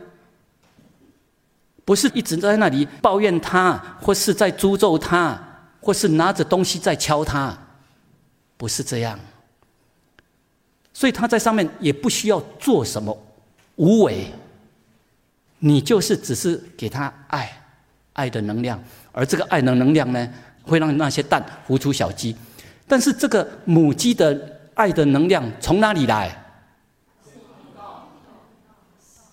[1.86, 5.40] 不是一直在那里抱怨他，或是在诅咒他，
[5.80, 7.56] 或是拿着东西在敲他，
[8.58, 9.20] 不是这样。
[10.96, 13.14] 所以他在上面也不需要做什么
[13.76, 14.32] 无为，
[15.60, 17.52] 你就是只是给他爱，
[18.14, 18.82] 爱的能量，
[19.12, 22.34] 而这个爱的能量呢，会让那些蛋孵出小鸡。
[22.88, 26.34] 但是这个母鸡的爱的能量从哪里来？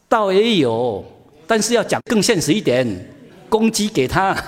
[0.08, 1.04] 倒也有。
[1.46, 2.84] 但是要讲更现实一点，
[3.48, 4.34] 公鸡给他，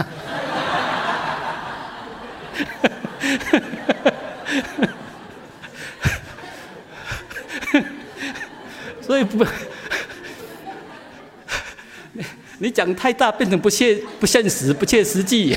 [9.14, 9.46] 所以不，
[12.59, 15.57] 你讲太大变成不切不现实不切实际。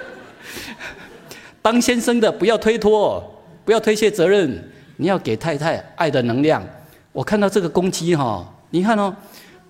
[1.60, 3.22] 当先生的不要推脱，
[3.62, 6.66] 不要推卸责任，你要给太太爱的能量。
[7.12, 9.14] 我看到这个公鸡哈，你看哦。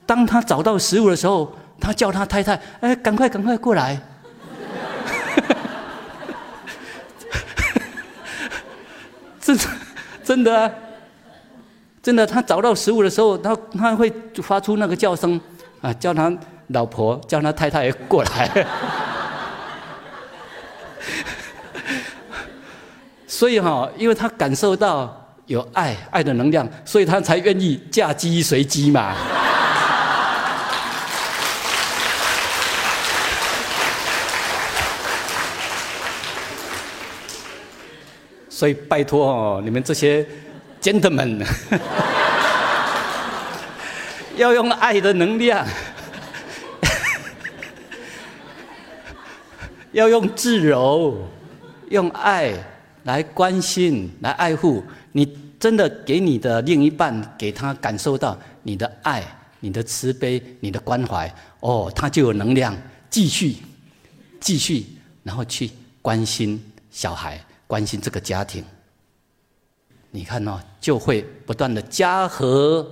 [0.07, 3.99] 当他找到食物的时候，他叫他太太：“哎，赶快，赶快过来！”
[9.43, 9.59] 真
[10.23, 10.73] 真的，
[12.07, 15.41] 真的，他找到食物的时候，他他会发出那个叫声
[15.81, 16.33] 啊，叫他
[16.69, 18.49] 老婆，叫他太太过来。
[23.27, 29.13] 所以哈，因为他感受到有爱，爱的能量，所以他才愿意嫁鸡随鸡嘛。
[38.49, 40.25] 所以拜托哦，你们这些
[40.87, 41.45] gentlemen，
[44.37, 45.67] 要用爱的能量，
[49.91, 51.27] 要用自柔，
[51.91, 52.53] 用爱
[53.03, 55.37] 来关心、来爱护你。
[55.59, 59.25] 真的给你的另一半，给他感受到你的爱、
[59.59, 62.77] 你的慈悲、你的关怀，哦，他就有能量
[63.11, 63.57] 继续、
[64.39, 64.87] 继续，
[65.25, 65.69] 然后去
[66.01, 67.41] 关心小孩。
[67.67, 68.65] 关心这个家庭，
[70.17, 72.91] 你看哦，就会不断的加和。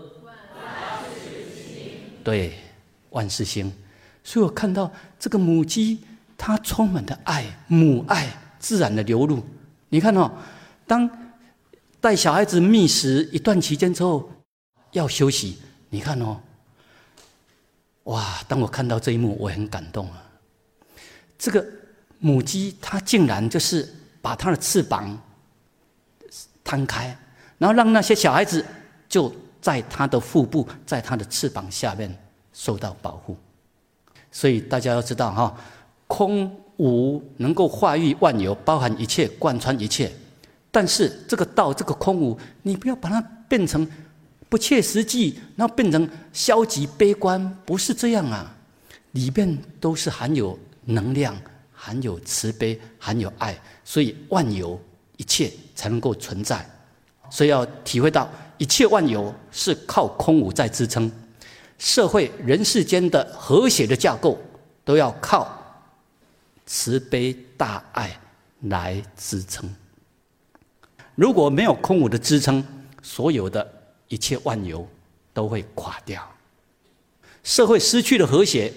[2.23, 2.53] 对，
[3.09, 3.73] 万事兴。
[4.23, 6.05] 所以我看到这个母鸡，
[6.37, 9.43] 它充满的爱，母爱自然的流露。
[9.89, 10.31] 你看哦，
[10.87, 11.11] 当
[11.99, 14.31] 带小孩子觅食一段期间之后，
[14.93, 15.57] 要休息。
[15.89, 16.39] 你看哦，
[18.03, 18.39] 哇！
[18.47, 20.23] 当我看到这一幕，我很感动啊。
[21.39, 21.67] 这个
[22.19, 25.19] 母鸡它竟然就是把它的翅膀
[26.65, 27.17] 摊开，
[27.59, 28.65] 然后让那些小孩子
[29.09, 32.13] 就在它的腹部，在它的翅膀下面
[32.53, 33.37] 受到保护。
[34.33, 35.57] 所以大家要知道哈，
[36.09, 40.11] 空无能够化育万有，包含一切，贯穿一切。
[40.73, 43.87] 但是这个道，这个空无，你不要把它变成
[44.49, 48.53] 不切实际，然后变成消极悲观，不是这样啊！
[49.13, 51.37] 里面都是含有能量，
[51.73, 54.81] 含有慈悲，含有爱，所以万有
[55.17, 56.65] 一切才能够存在。
[57.31, 61.11] 所以要体会到，一切万有是靠空无在支撑。
[61.79, 64.39] 社会人世间的和谐的架构，
[64.85, 65.51] 都要靠
[66.67, 68.19] 慈悲大爱
[68.63, 69.69] 来支撑。
[71.15, 72.65] 如果没有空无的支撑，
[73.03, 73.67] 所有的
[74.09, 74.87] 一切万有
[75.33, 76.27] 都会垮掉。
[77.43, 78.73] 社会失去了和谐，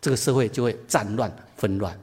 [0.00, 1.98] 这个社会就会战乱纷乱。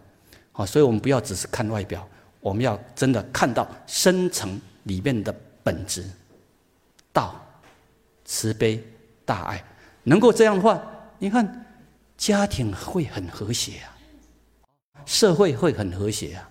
[0.52, 2.08] 好，所以我们不要只是看外表，
[2.48, 6.02] 我们要真的看到深层里面的本质，
[7.12, 7.36] 道、
[8.24, 8.82] 慈悲、
[9.26, 9.62] 大爱。
[10.04, 10.82] 能够这样的话，
[11.20, 11.66] 你看，
[12.18, 13.92] 家庭会很和谐啊，
[15.06, 16.50] 社会会很和谐啊。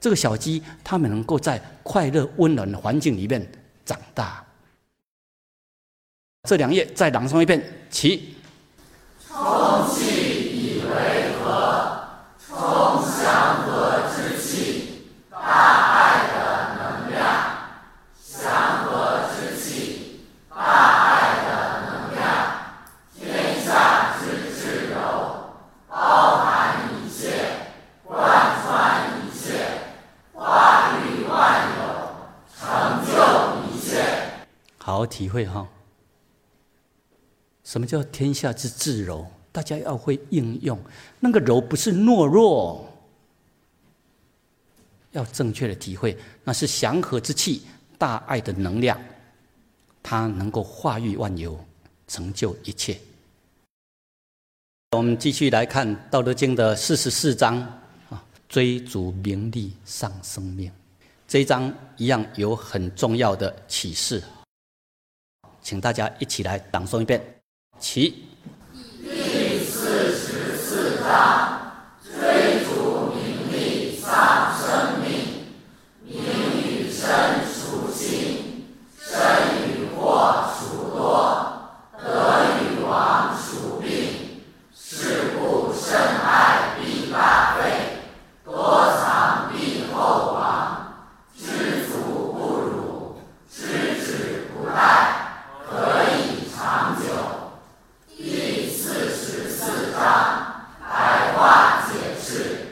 [0.00, 3.46] 这个小鸡，它们能够在快乐温暖的环境里面
[3.84, 4.42] 长大。
[6.48, 8.36] 这两页再朗诵一遍，起。
[9.28, 11.25] 充气以为
[35.06, 35.68] 体会哈，
[37.64, 39.26] 什么叫天下之至柔？
[39.52, 40.78] 大家要会应用。
[41.18, 42.86] 那个柔不是懦弱，
[45.12, 47.62] 要正确的体会，那是祥和之气、
[47.96, 49.00] 大爱的能量，
[50.02, 51.58] 它能够化育万有，
[52.06, 52.98] 成就一切。
[54.92, 57.56] 我们继续来看《道德经》的四十四章
[58.10, 60.70] 啊，追逐名利丧生命。
[61.26, 64.22] 这一章一样有很重要的启示。
[65.66, 67.20] 请大家一起来朗诵一遍，
[67.80, 68.28] 起。
[69.02, 71.58] 第四十四章：
[72.04, 75.44] 追逐名利丧生命。
[76.04, 76.22] 名
[76.54, 77.08] 与身
[77.48, 78.64] 孰轻？
[78.96, 79.18] 身
[79.66, 81.44] 与祸孰多？
[81.98, 84.44] 德与亡孰病？
[84.72, 88.04] 是故甚爱必大费，
[88.44, 90.92] 多藏必厚亡。
[91.36, 93.18] 知足不辱，
[93.50, 93.66] 知
[94.00, 95.26] 止不殆。
[95.68, 97.10] 可以长久。
[98.08, 99.98] 第四十四章
[100.80, 102.68] 白话解释：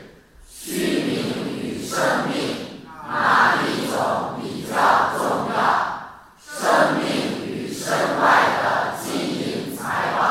[0.49, 4.77] 虚名与生命，哪一种比较
[5.19, 5.59] 重要？
[6.39, 8.23] 生命与身外
[8.63, 10.23] 的金银财宝，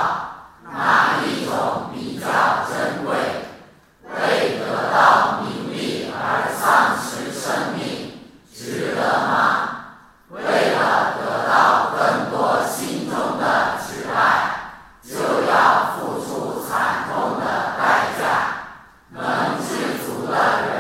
[0.64, 2.26] 哪一种比较
[2.70, 3.14] 珍贵？
[4.04, 8.14] 为得到名利而丧失生命，
[8.52, 9.70] 值得吗？
[10.30, 14.18] 为了得到更多心中的挚爱，
[15.04, 15.14] 就
[15.48, 17.46] 要付出惨痛的
[17.78, 18.24] 代价。
[19.12, 19.22] 能
[19.62, 20.34] 知足的
[20.66, 20.74] 人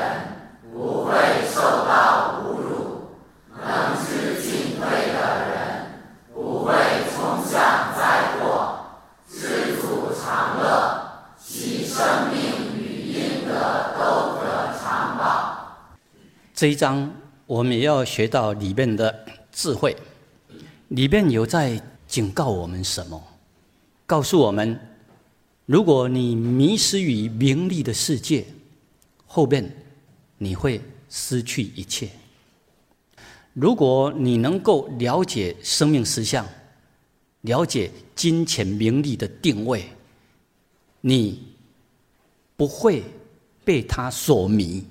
[0.73, 1.11] 不会
[1.53, 3.13] 受到侮辱，
[3.51, 5.19] 能知进退的
[5.53, 5.53] 人
[6.33, 6.73] 不会
[7.13, 8.41] 冲向灾祸。
[9.29, 10.63] 知足常乐，
[11.37, 13.53] 其生命与阴德
[13.95, 15.21] 都得长保。
[16.63, 17.13] 这一章
[17.45, 19.13] 我们也要学到里面的。
[19.51, 19.93] 智慧
[20.87, 23.21] 里面有在警告我们什么？
[24.05, 24.79] 告诉我们，
[25.65, 28.45] 如果你迷失于名利的世界，
[29.25, 29.69] 后边
[30.37, 32.07] 你会失去一切。
[33.51, 36.47] 如果你能够了解生命实相，
[37.41, 39.83] 了解金钱名利的定位，
[41.01, 41.43] 你
[42.55, 43.03] 不会
[43.65, 44.81] 被它所迷，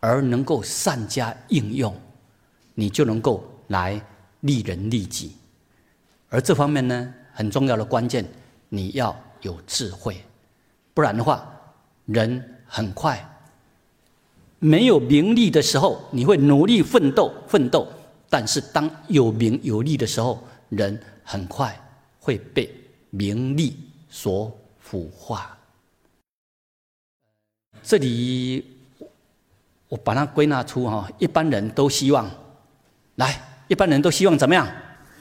[0.00, 1.94] 而能够善加应用，
[2.74, 3.44] 你就能够。
[3.68, 4.00] 来
[4.42, 5.32] 利人利己，
[6.28, 8.24] 而这方面呢，很重要的关键，
[8.68, 10.24] 你要有智慧，
[10.94, 11.52] 不然的话，
[12.04, 13.28] 人很快
[14.60, 17.88] 没有名利的时候，你会努力奋斗奋斗，
[18.30, 21.76] 但是当有名有利的时候，人很快
[22.20, 22.72] 会被
[23.10, 23.76] 名利
[24.08, 25.58] 所腐化。
[27.82, 28.75] 这里
[29.88, 32.28] 我把它归纳出哈一般人都希望
[33.16, 34.66] 来一般人都希望怎么样？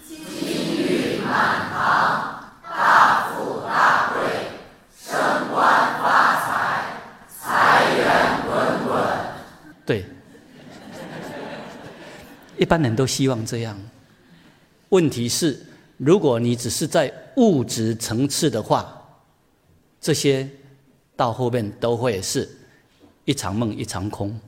[0.07, 4.23] 金玉满堂大富大贵
[4.97, 5.15] 升
[5.51, 6.51] 官发财
[7.39, 8.05] 财源
[8.45, 9.03] 滚滚
[9.85, 10.05] 对。
[12.57, 13.77] 一般人都希望这样。
[14.89, 15.59] 问题是
[15.97, 19.01] 如果你只是在物质层次的话
[19.99, 20.47] 这些
[21.15, 22.49] 到后面都会是
[23.25, 24.39] 一场梦一场空。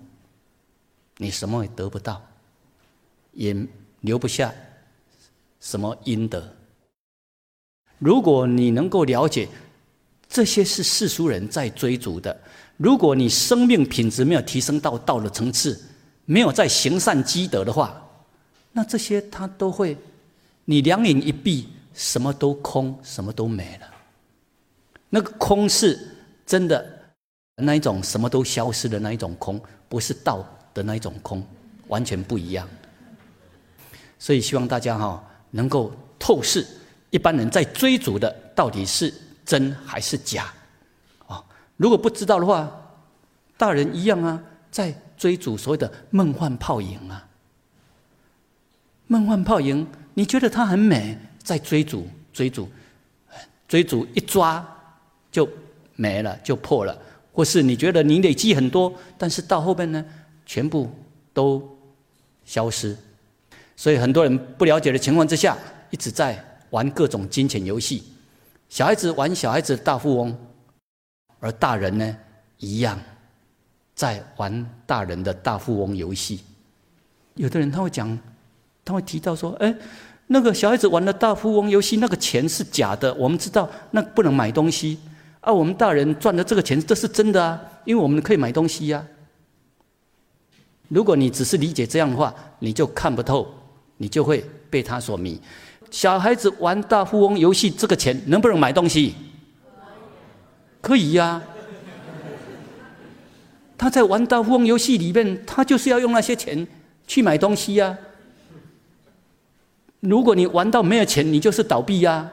[1.18, 2.22] 你什么也得不到，
[3.34, 3.56] 也
[4.02, 4.54] 留不下
[5.60, 6.48] 什么阴德。
[8.00, 9.50] 如果你能够了解
[10.30, 12.40] 这些是世俗人在追逐的，
[12.78, 15.82] 如果你生命品质没有提升到道的层次，
[16.26, 18.00] 没有在行善积德的话，
[18.72, 19.98] 那这些他都会，
[20.66, 23.88] 你两眼一闭，什么都空，什么都没了。
[25.10, 26.16] 那个空是
[26.46, 26.86] 真的，
[27.56, 29.60] 那一种什么都消失的那一种空，
[29.90, 30.46] 不是道
[30.78, 31.44] 的那一种空，
[31.88, 32.70] 完全不一样。
[34.20, 35.22] 所以希望大家哈
[35.52, 36.66] 能够透视
[37.10, 39.14] 一般人在追逐的到底是
[39.44, 40.54] 真还是假，
[41.26, 41.44] 啊，
[41.76, 42.70] 如果不知道的话，
[43.58, 47.28] 大人一样啊，在追逐所谓的梦幻泡影啊，
[49.08, 52.70] 梦幻泡影，你觉得它很美，在追逐追逐，
[53.68, 54.66] 追逐一抓。
[55.30, 55.48] 就
[55.96, 56.98] 没了，就破了，
[57.32, 60.04] 或是你觉得你累积很多，但是到后面呢，
[60.48, 60.90] 全部
[61.32, 61.62] 都
[62.44, 62.98] 消失。
[63.76, 65.56] 所以很多人不了解的情况之下，
[65.92, 68.04] 一直在玩各种金钱游戏。
[68.70, 70.36] 小孩子玩小孩子的大富翁，
[71.40, 72.18] 而大人呢，
[72.58, 73.00] 一样
[73.94, 76.42] 在玩大人的大富翁游戏。
[77.36, 78.18] 有的人他会讲，
[78.84, 79.74] 他会提到说：“哎，
[80.26, 83.14] 那个小孩子玩的大富翁游戏，那个钱是假的。
[83.14, 84.98] 我们知道那不能买东西。”
[85.40, 89.06] 啊，我们大人赚的这个钱，这是真的啊，因为我们可以买东西呀。
[90.88, 93.48] 如果你只是理解这样的话，你就看不透，
[93.98, 95.40] 你就会被他所迷。
[95.92, 99.16] 小孩子玩大富翁游戏，这个钱能不能买东西？
[100.82, 101.42] 可以呀。
[103.78, 106.68] 他在玩大富翁游戏里面，他就是要用那些钱
[107.06, 107.98] 去买东西呀。
[110.00, 112.30] 如果你玩到没有钱，你就是倒闭呀。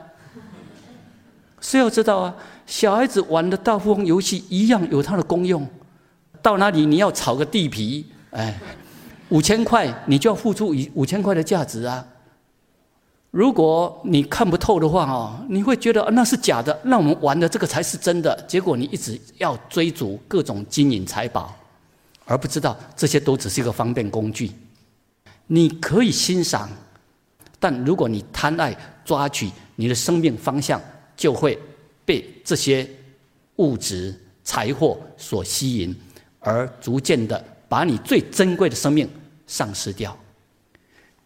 [1.61, 2.35] 是要知道啊。
[2.67, 5.69] 小孩子玩的大富翁游戏一样有它的功用，
[6.41, 8.55] 到哪里你要炒个地皮，哎，
[9.31, 12.07] 五千块你就要付出五五千块的价值啊。
[13.31, 18.45] 如果你看不透的话哦，你会觉得那是假的，那我们玩的这个才是真的。
[18.47, 21.55] 结果你一直要追逐各种金银财宝，
[22.25, 24.53] 而不知道这些都只是一个方便工具。
[25.47, 26.71] 你可以欣赏，
[27.59, 30.81] 但如果你贪爱抓取，你的生命方向
[31.17, 31.59] 就会。
[32.07, 32.87] 被这些
[33.57, 35.97] 物质财货所吸引，
[36.39, 37.43] 而逐渐的
[37.75, 39.11] 把你最珍贵的生命
[39.49, 40.17] 丧失掉。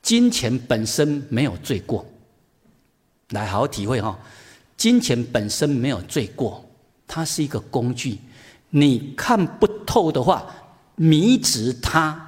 [0.01, 2.03] 金钱本身没有罪过，
[3.33, 4.19] 来好好体会哈。
[4.75, 6.65] 金钱本身没有罪过，
[7.07, 8.17] 它是一个工具。
[8.71, 10.47] 你看不透的话，
[10.97, 12.19] 迷执它，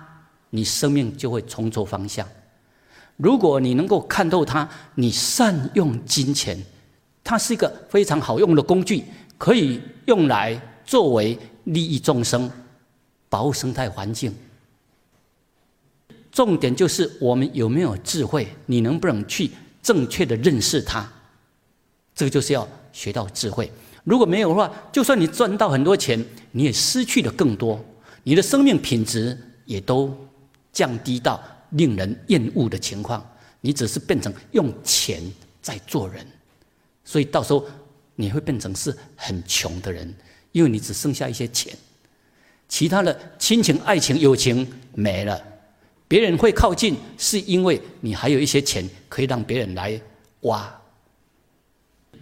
[0.51, 2.29] 你生命就会冲错方向。
[3.17, 6.63] 如果你能够看透它，你善用金钱。
[7.25, 9.03] 它是一个非常好用的工具，
[9.39, 12.51] 可以用来作为利益众生、
[13.31, 14.35] 保护生态环境。
[16.31, 19.51] 重点就是我们有没有智慧，你能不能去
[19.83, 21.09] 正确的认识它？
[22.15, 23.73] 这个就是要学到智慧。
[24.05, 26.23] 如果没有的话，就算你赚到很多钱，
[26.53, 27.83] 你也失去了更多，
[28.23, 30.15] 你的生命品质也都
[30.73, 33.25] 降低到令人厌恶的情况。
[33.61, 35.23] 你只是变成用钱
[35.61, 36.27] 在做人。
[37.05, 37.67] 所以到时候
[38.15, 40.15] 你会变成是很穷的人，
[40.53, 41.77] 因为你只剩下一些钱，
[42.71, 45.39] 其他的亲情、爱情、友情没了。
[46.09, 50.01] 别人会靠近，是因为你还有一些钱可以让别人来
[50.43, 50.73] 挖。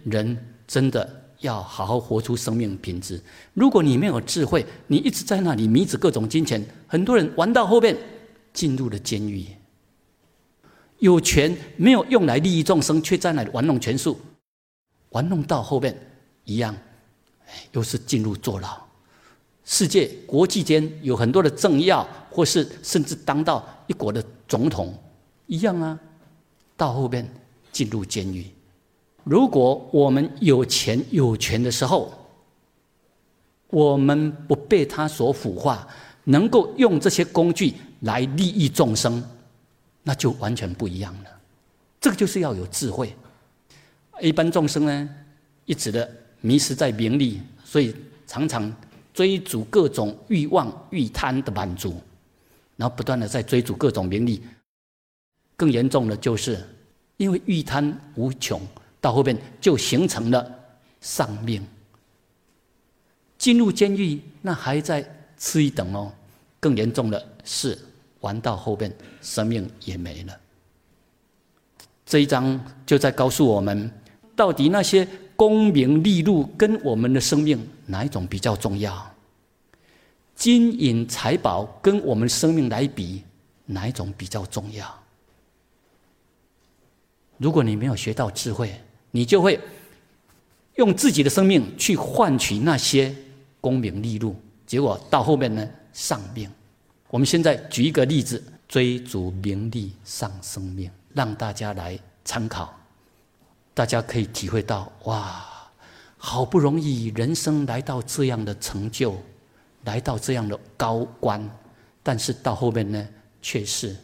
[0.03, 0.37] 人
[0.67, 1.07] 真的
[1.39, 3.21] 要好好活出生命品质。
[3.53, 7.95] 如果你没有智慧，你一直在那里迷着各种金钱，很多人玩到后面
[8.51, 9.45] 进入了监狱。
[10.97, 14.19] 有权没有用来利益众生，却在那里玩弄权术。
[15.09, 15.95] 玩弄到后面
[16.43, 16.75] 一样，
[17.71, 18.88] 又是进入坐牢。
[19.71, 24.91] 世界国际间有很多的政要，或是甚至当到一国的总统，
[25.45, 25.97] 一样啊，
[26.75, 27.31] 到后面
[27.71, 28.47] 进入监狱。
[29.23, 32.11] 如果我们有钱有权的时候，
[33.67, 35.87] 我们不被他所腐化，
[36.23, 39.23] 能够用这些工具来利益众生，
[40.01, 41.29] 那就完全不一样了。
[42.01, 43.15] 这个就是要有智慧。
[44.19, 45.09] 一般众生呢，
[45.65, 46.09] 一直的
[46.41, 47.95] 迷失在名利，所以
[48.25, 48.73] 常常
[49.19, 52.01] 追逐各种欲望、欲贪的满足，
[52.77, 54.41] 然后不断的在追逐各种名利。
[55.57, 56.57] 更严重的就是，
[57.17, 58.61] 因为欲贪无穷，
[59.01, 60.49] 到后边就形成了
[61.01, 61.61] 丧命。
[63.37, 65.05] 进入监狱，那还在
[65.35, 66.09] 次一等哦。
[66.61, 67.77] 更严重的是
[68.21, 68.89] 玩到后边，
[69.21, 70.39] 生命也没了。
[72.05, 73.91] 这一章就在告诉我们，
[74.33, 75.05] 到底那些
[75.39, 79.15] 功名利禄跟我们的生命哪一种比较重要？
[80.35, 83.23] 金银财宝跟我们生命来比，
[83.65, 84.93] 哪一种比较重要？
[87.37, 88.81] 如果你没有学到智慧，
[89.11, 89.57] 你就会
[90.75, 93.15] 用自己的生命去换取那些
[93.61, 94.35] 功名利禄，
[94.67, 96.51] 结果到后面呢丧命。
[97.09, 102.77] 我们现在举一个例子，追逐名利丧生命，让大家来参考，
[103.73, 105.45] 大家可以体会到哇，
[106.17, 109.15] 好不容易人生来到这样的成就，
[109.85, 111.49] 来到这样的高官，
[112.03, 113.07] 但是到后面呢
[113.41, 113.95] 却是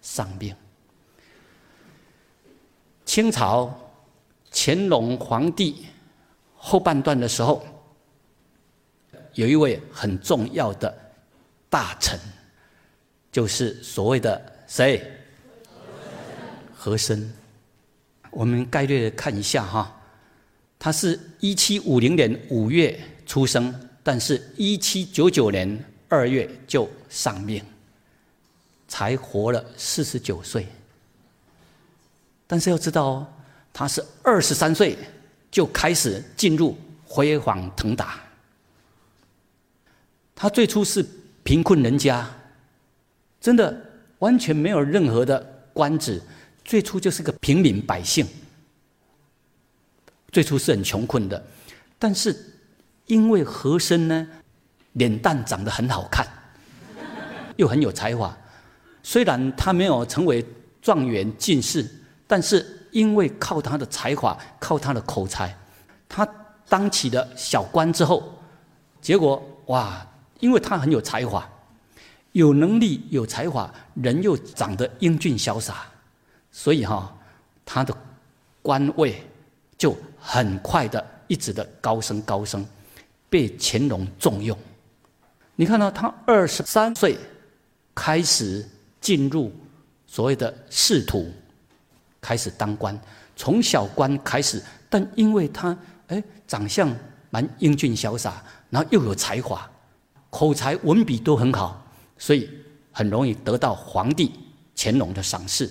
[0.00, 0.56] 丧命。
[3.04, 3.72] 清朝
[4.50, 5.84] 乾隆皇帝
[6.56, 7.62] 后半段的时候，
[9.34, 10.96] 有一位很重要的
[11.68, 12.18] 大臣，
[13.30, 15.02] 就是所谓的谁？
[16.74, 17.30] 和珅。
[18.34, 20.00] 我们概略看一下哈，
[20.78, 23.72] 他是一七五零年五月出生，
[24.02, 27.64] 但是一七九九年二月就丧命，
[28.88, 30.66] 才活了四十九岁。
[32.46, 33.26] 但是要知道哦，
[33.72, 34.98] 他是二十三岁
[35.50, 38.20] 就开始进入辉煌腾达。
[40.34, 41.06] 他最初是
[41.44, 42.28] 贫困人家，
[43.40, 43.80] 真的
[44.18, 45.40] 完全没有任何的
[45.72, 46.20] 官职，
[46.64, 48.26] 最初就是个平民百姓。
[50.32, 51.44] 最初是很穷困的，
[51.98, 52.36] 但是
[53.06, 54.26] 因为和珅呢，
[54.94, 56.26] 脸蛋长得很好看，
[57.56, 58.36] 又很有才华，
[59.02, 60.44] 虽然他没有成为
[60.82, 61.88] 状元进士。
[62.26, 65.54] 但是因为靠他的才华，靠他的口才，
[66.08, 66.26] 他
[66.70, 68.36] 当起了小官之后，
[68.98, 70.04] 结果哇，
[70.40, 71.46] 因为他很有才华，
[72.32, 75.86] 有能力有才华，人又长得英俊潇洒，
[76.56, 77.12] 所以哈，
[77.66, 77.92] 他的
[78.62, 79.20] 官位
[79.76, 82.64] 就很快的一直的高升高升，
[83.28, 84.56] 被乾隆重用。
[85.56, 87.18] 你看到他二十三岁
[87.92, 88.64] 开始
[89.00, 89.52] 进入
[90.06, 91.28] 所谓的仕途。
[92.20, 92.98] 开始当官，
[93.36, 95.76] 从小官开始，但因为他
[96.06, 96.90] 哎长相
[97.30, 99.68] 蛮英俊潇洒，然后又有才华，
[100.30, 101.84] 口才文笔都很好，
[102.16, 102.48] 所以
[102.92, 104.32] 很容易得到皇帝
[104.76, 105.68] 乾隆的赏识。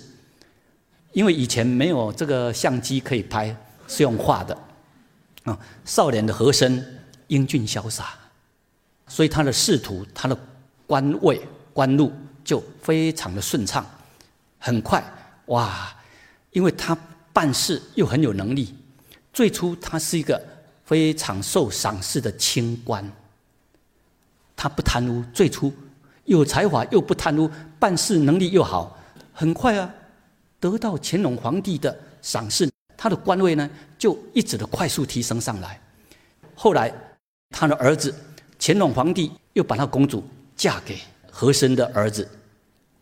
[1.14, 3.56] 因为以前没有这个相机可以拍，
[3.88, 4.54] 是用画的
[5.44, 5.58] 啊。
[5.86, 6.84] 少年的和珅
[7.28, 8.10] 英俊潇洒，
[9.06, 10.36] 所以他的仕途、他的
[10.86, 11.40] 官位、
[11.72, 12.12] 官路
[12.44, 13.86] 就非常的顺畅，
[14.58, 15.02] 很快
[15.46, 15.90] 哇。
[16.50, 16.96] 因为他
[17.32, 18.74] 办事又很有能力，
[19.32, 20.40] 最初他是一个
[20.84, 23.08] 非常受赏识的清官。
[24.54, 25.72] 他不贪污，最初
[26.26, 28.96] 有才华又不贪污，办事能力又好，
[29.32, 29.92] 很快啊，
[30.70, 35.78] 得到乾隆皇帝的赏识，他的官位呢就一直的快速提升上来。
[36.54, 36.90] 后来
[37.50, 38.14] 他的儿子
[38.58, 40.98] 乾隆皇帝又把他公主嫁给
[41.30, 42.26] 和珅的儿子，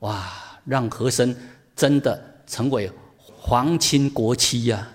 [0.01, 0.29] 哇，
[0.65, 1.37] 让和珅
[1.77, 2.91] 真的成为。
[3.45, 4.87] 皇亲国戚呀，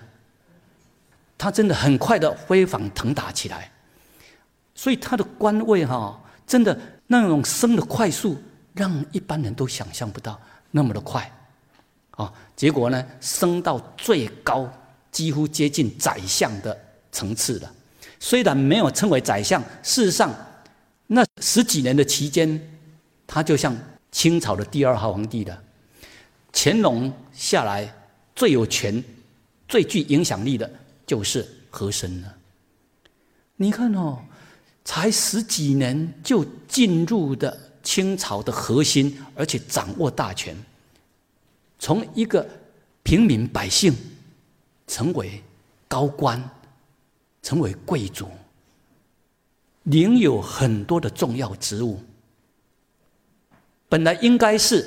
[1.36, 3.70] 他真的很快的飞黄腾达起来，
[4.74, 8.42] 所以他的官位哈，真的那种升的快速，
[8.72, 10.40] 让一般人都想象不到
[10.70, 11.30] 那么的快，
[12.12, 14.68] 啊，结果呢，升到最高，
[15.12, 16.76] 几乎接近宰相的
[17.12, 17.72] 层次了。
[18.18, 20.34] 虽然没有称为宰相，事实上，
[21.06, 22.60] 那十几年的期间，
[23.28, 23.78] 他就像
[24.10, 25.62] 清朝的第二号皇帝了。
[26.52, 27.94] 乾隆下来。
[28.38, 29.02] 最有权、
[29.66, 30.70] 最具影响力的，
[31.04, 32.32] 就是和珅了。
[33.56, 34.16] 你看哦，
[34.84, 40.56] 才十几年就进入的清朝的核心，而且掌握大权，
[41.78, 42.46] 从一个
[43.02, 43.94] 平民百姓，
[44.86, 45.42] 成为
[45.86, 46.42] 高官，
[47.42, 48.28] 成为贵族，
[49.84, 52.00] 领有很多的重要职务。
[53.88, 54.86] 本来应该是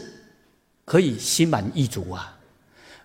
[0.85, 2.37] 可以心满意足啊。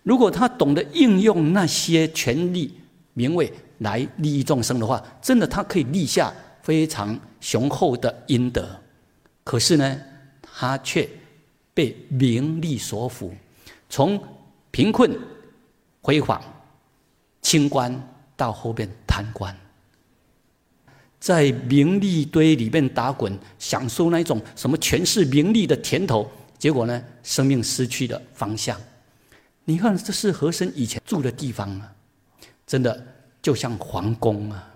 [0.03, 2.79] 如果他懂得应用那些权力
[3.15, 6.33] 名位来利益众生的话，真的他可以立下
[6.63, 8.69] 非常雄厚的阴德。
[9.43, 10.01] 可是呢，
[10.43, 11.09] 他却
[11.73, 13.31] 被名利所缚，
[13.89, 14.23] 从
[14.71, 15.19] 贫困、
[16.03, 16.43] 辉煌、
[17.41, 17.99] 清官
[18.37, 19.57] 到后边贪官，
[21.19, 28.79] 在名利堆里面打滚，享受那一种什么权势、名利的甜头，结果呢，生命失去了方向。
[29.65, 31.93] 你看，这是和珅以前住的地方啊，
[32.67, 33.07] 真的
[33.41, 34.69] 就像皇宫啊，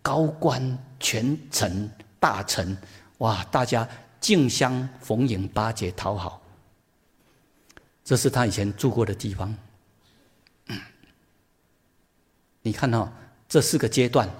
[0.00, 1.90] 高官、权臣、
[2.20, 2.76] 大臣，
[3.18, 3.86] 哇，大家
[4.20, 6.40] 竞相逢迎，巴结讨好。
[8.06, 9.52] 这是他以前住过的地方。
[12.62, 13.12] 你看哈，
[13.48, 14.30] 这四个阶段，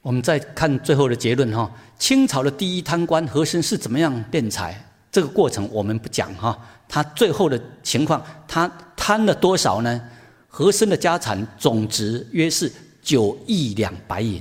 [0.00, 1.68] 我们再看最后的结论哈。
[1.98, 4.80] 清朝的第一贪官和珅是怎么样敛财？
[5.10, 6.56] 这个过程我们不讲哈。
[6.86, 10.00] 他最后的情况，他贪了多少呢？
[10.46, 12.72] 和珅的家产总值约是
[13.02, 14.40] 九亿两白银。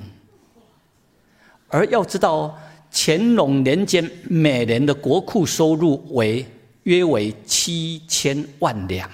[1.70, 2.56] 而要知道，
[2.92, 6.46] 乾隆年间每年的国库收入为。
[6.88, 9.10] 约为七千万两。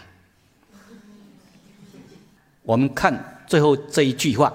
[2.61, 4.53] 我们看最后这一句话，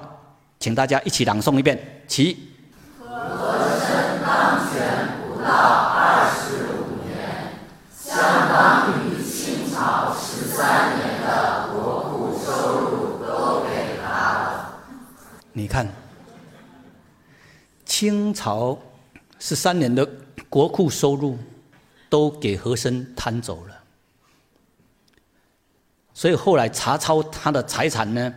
[0.60, 1.76] 请大家一起朗诵一遍。
[2.06, 2.36] 其
[2.96, 7.54] 和珅当选不到二十五年，
[7.92, 8.16] 相
[8.48, 14.78] 当于清朝十三年的国库收入都给他了。
[15.52, 15.88] 你看，
[17.84, 18.78] 清朝
[19.40, 20.08] 十三年的
[20.48, 21.36] 国库收入。
[22.09, 23.82] 都给和珅贪走了，
[26.14, 28.34] 所以后来查抄他的财产呢，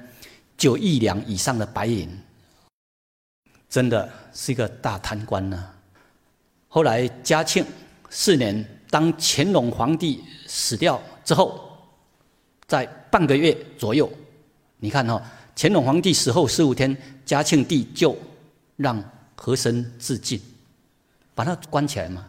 [0.58, 2.10] 九亿两以上的白银，
[3.70, 5.70] 真的是一个大贪官呢。
[6.68, 7.66] 后来嘉庆
[8.10, 11.78] 四年，当乾隆皇帝死掉之后，
[12.68, 14.12] 在半个月左右，
[14.78, 15.22] 你看哈，
[15.56, 16.96] 乾隆皇帝死后十五天，
[17.26, 18.18] 嘉庆帝就
[18.76, 19.02] 让
[19.36, 20.42] 和珅自尽，
[21.34, 22.28] 把他关起来嘛。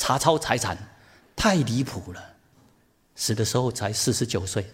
[0.00, 0.76] 查抄财产，
[1.36, 2.24] 太离谱了。
[3.14, 4.64] 死的时候才四十九岁。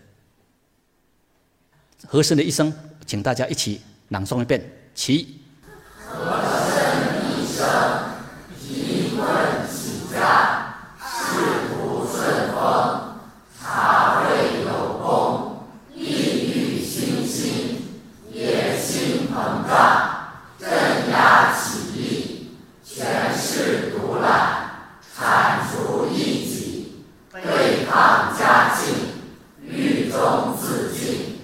[2.07, 2.73] 和珅的一生，
[3.05, 4.65] 请大家一起朗诵一遍。
[4.95, 5.41] 起。
[5.99, 6.15] 和
[6.71, 7.67] 珅一生，
[8.57, 9.27] 贫困
[9.69, 11.35] 起家，仕
[11.69, 13.19] 途顺风，
[13.61, 17.83] 茶会有功，利欲熏心，
[18.31, 22.53] 野心膨胀，镇压起义，
[22.85, 24.65] 权势独揽。
[25.19, 28.95] 铲除异己，对抗嘉庆，
[29.63, 31.41] 狱中自尽。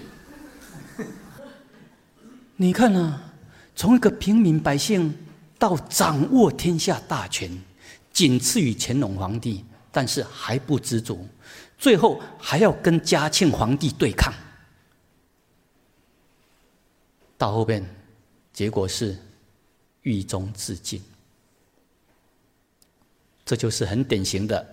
[2.62, 3.34] 你看啊，
[3.74, 5.12] 从一个平民百姓
[5.58, 7.50] 到掌握天下大权，
[8.12, 11.26] 仅次于乾隆皇帝，但是还不知足，
[11.76, 14.32] 最后还要跟嘉庆皇帝对抗。
[17.36, 17.84] 到后边，
[18.52, 19.18] 结果是
[20.02, 21.02] 狱中自尽。
[23.44, 24.64] 这就是很典型的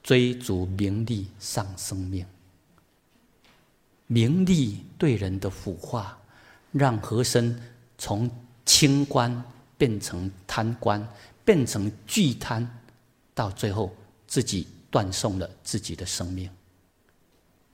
[0.00, 2.24] 追逐名利丧生命。
[4.06, 6.16] 名利对人的腐化，
[6.72, 7.56] 让和珅
[7.96, 8.28] 从
[8.64, 9.42] 清官
[9.78, 11.06] 变成贪官，
[11.44, 12.68] 变成巨贪，
[13.34, 13.94] 到最后
[14.26, 16.50] 自己断送了自己的生命。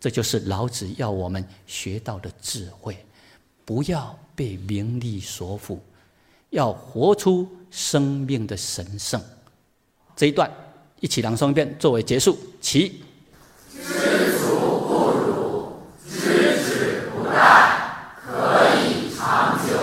[0.01, 3.05] 这就是老子要我们学到的智慧：
[3.65, 5.79] 不要被名利所缚，
[6.51, 9.21] 要活出生命的神圣。
[10.17, 10.51] 这一段
[11.01, 12.37] 一起朗诵一遍，作为结束。
[12.61, 13.03] 起。
[13.71, 17.39] 知足不辱，知止不殆，
[18.25, 19.75] 可以长久。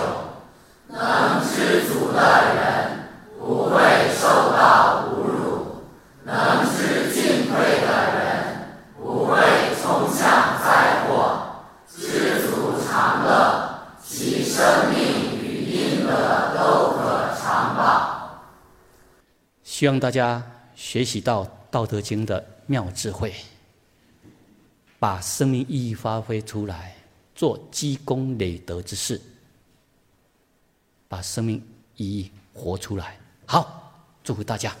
[0.88, 2.20] 能知足的
[2.54, 3.08] 人，
[3.38, 3.74] 不会
[4.18, 5.84] 受到侮辱；
[6.24, 7.88] 能知进退的
[8.18, 8.24] 人，
[8.98, 9.36] 不会
[9.80, 11.64] 冲向灾祸。
[11.88, 17.82] 知足常乐，其生命与阴乐都可长保。
[19.76, 20.42] 希望大家
[20.74, 23.34] 学习到《道德经》的妙智慧，
[24.98, 26.96] 把生命意义发挥出来，
[27.34, 29.20] 做积功累德之事，
[31.08, 31.62] 把生命
[31.94, 33.18] 意义活出来。
[33.44, 33.92] 好，
[34.24, 34.74] 祝福大家。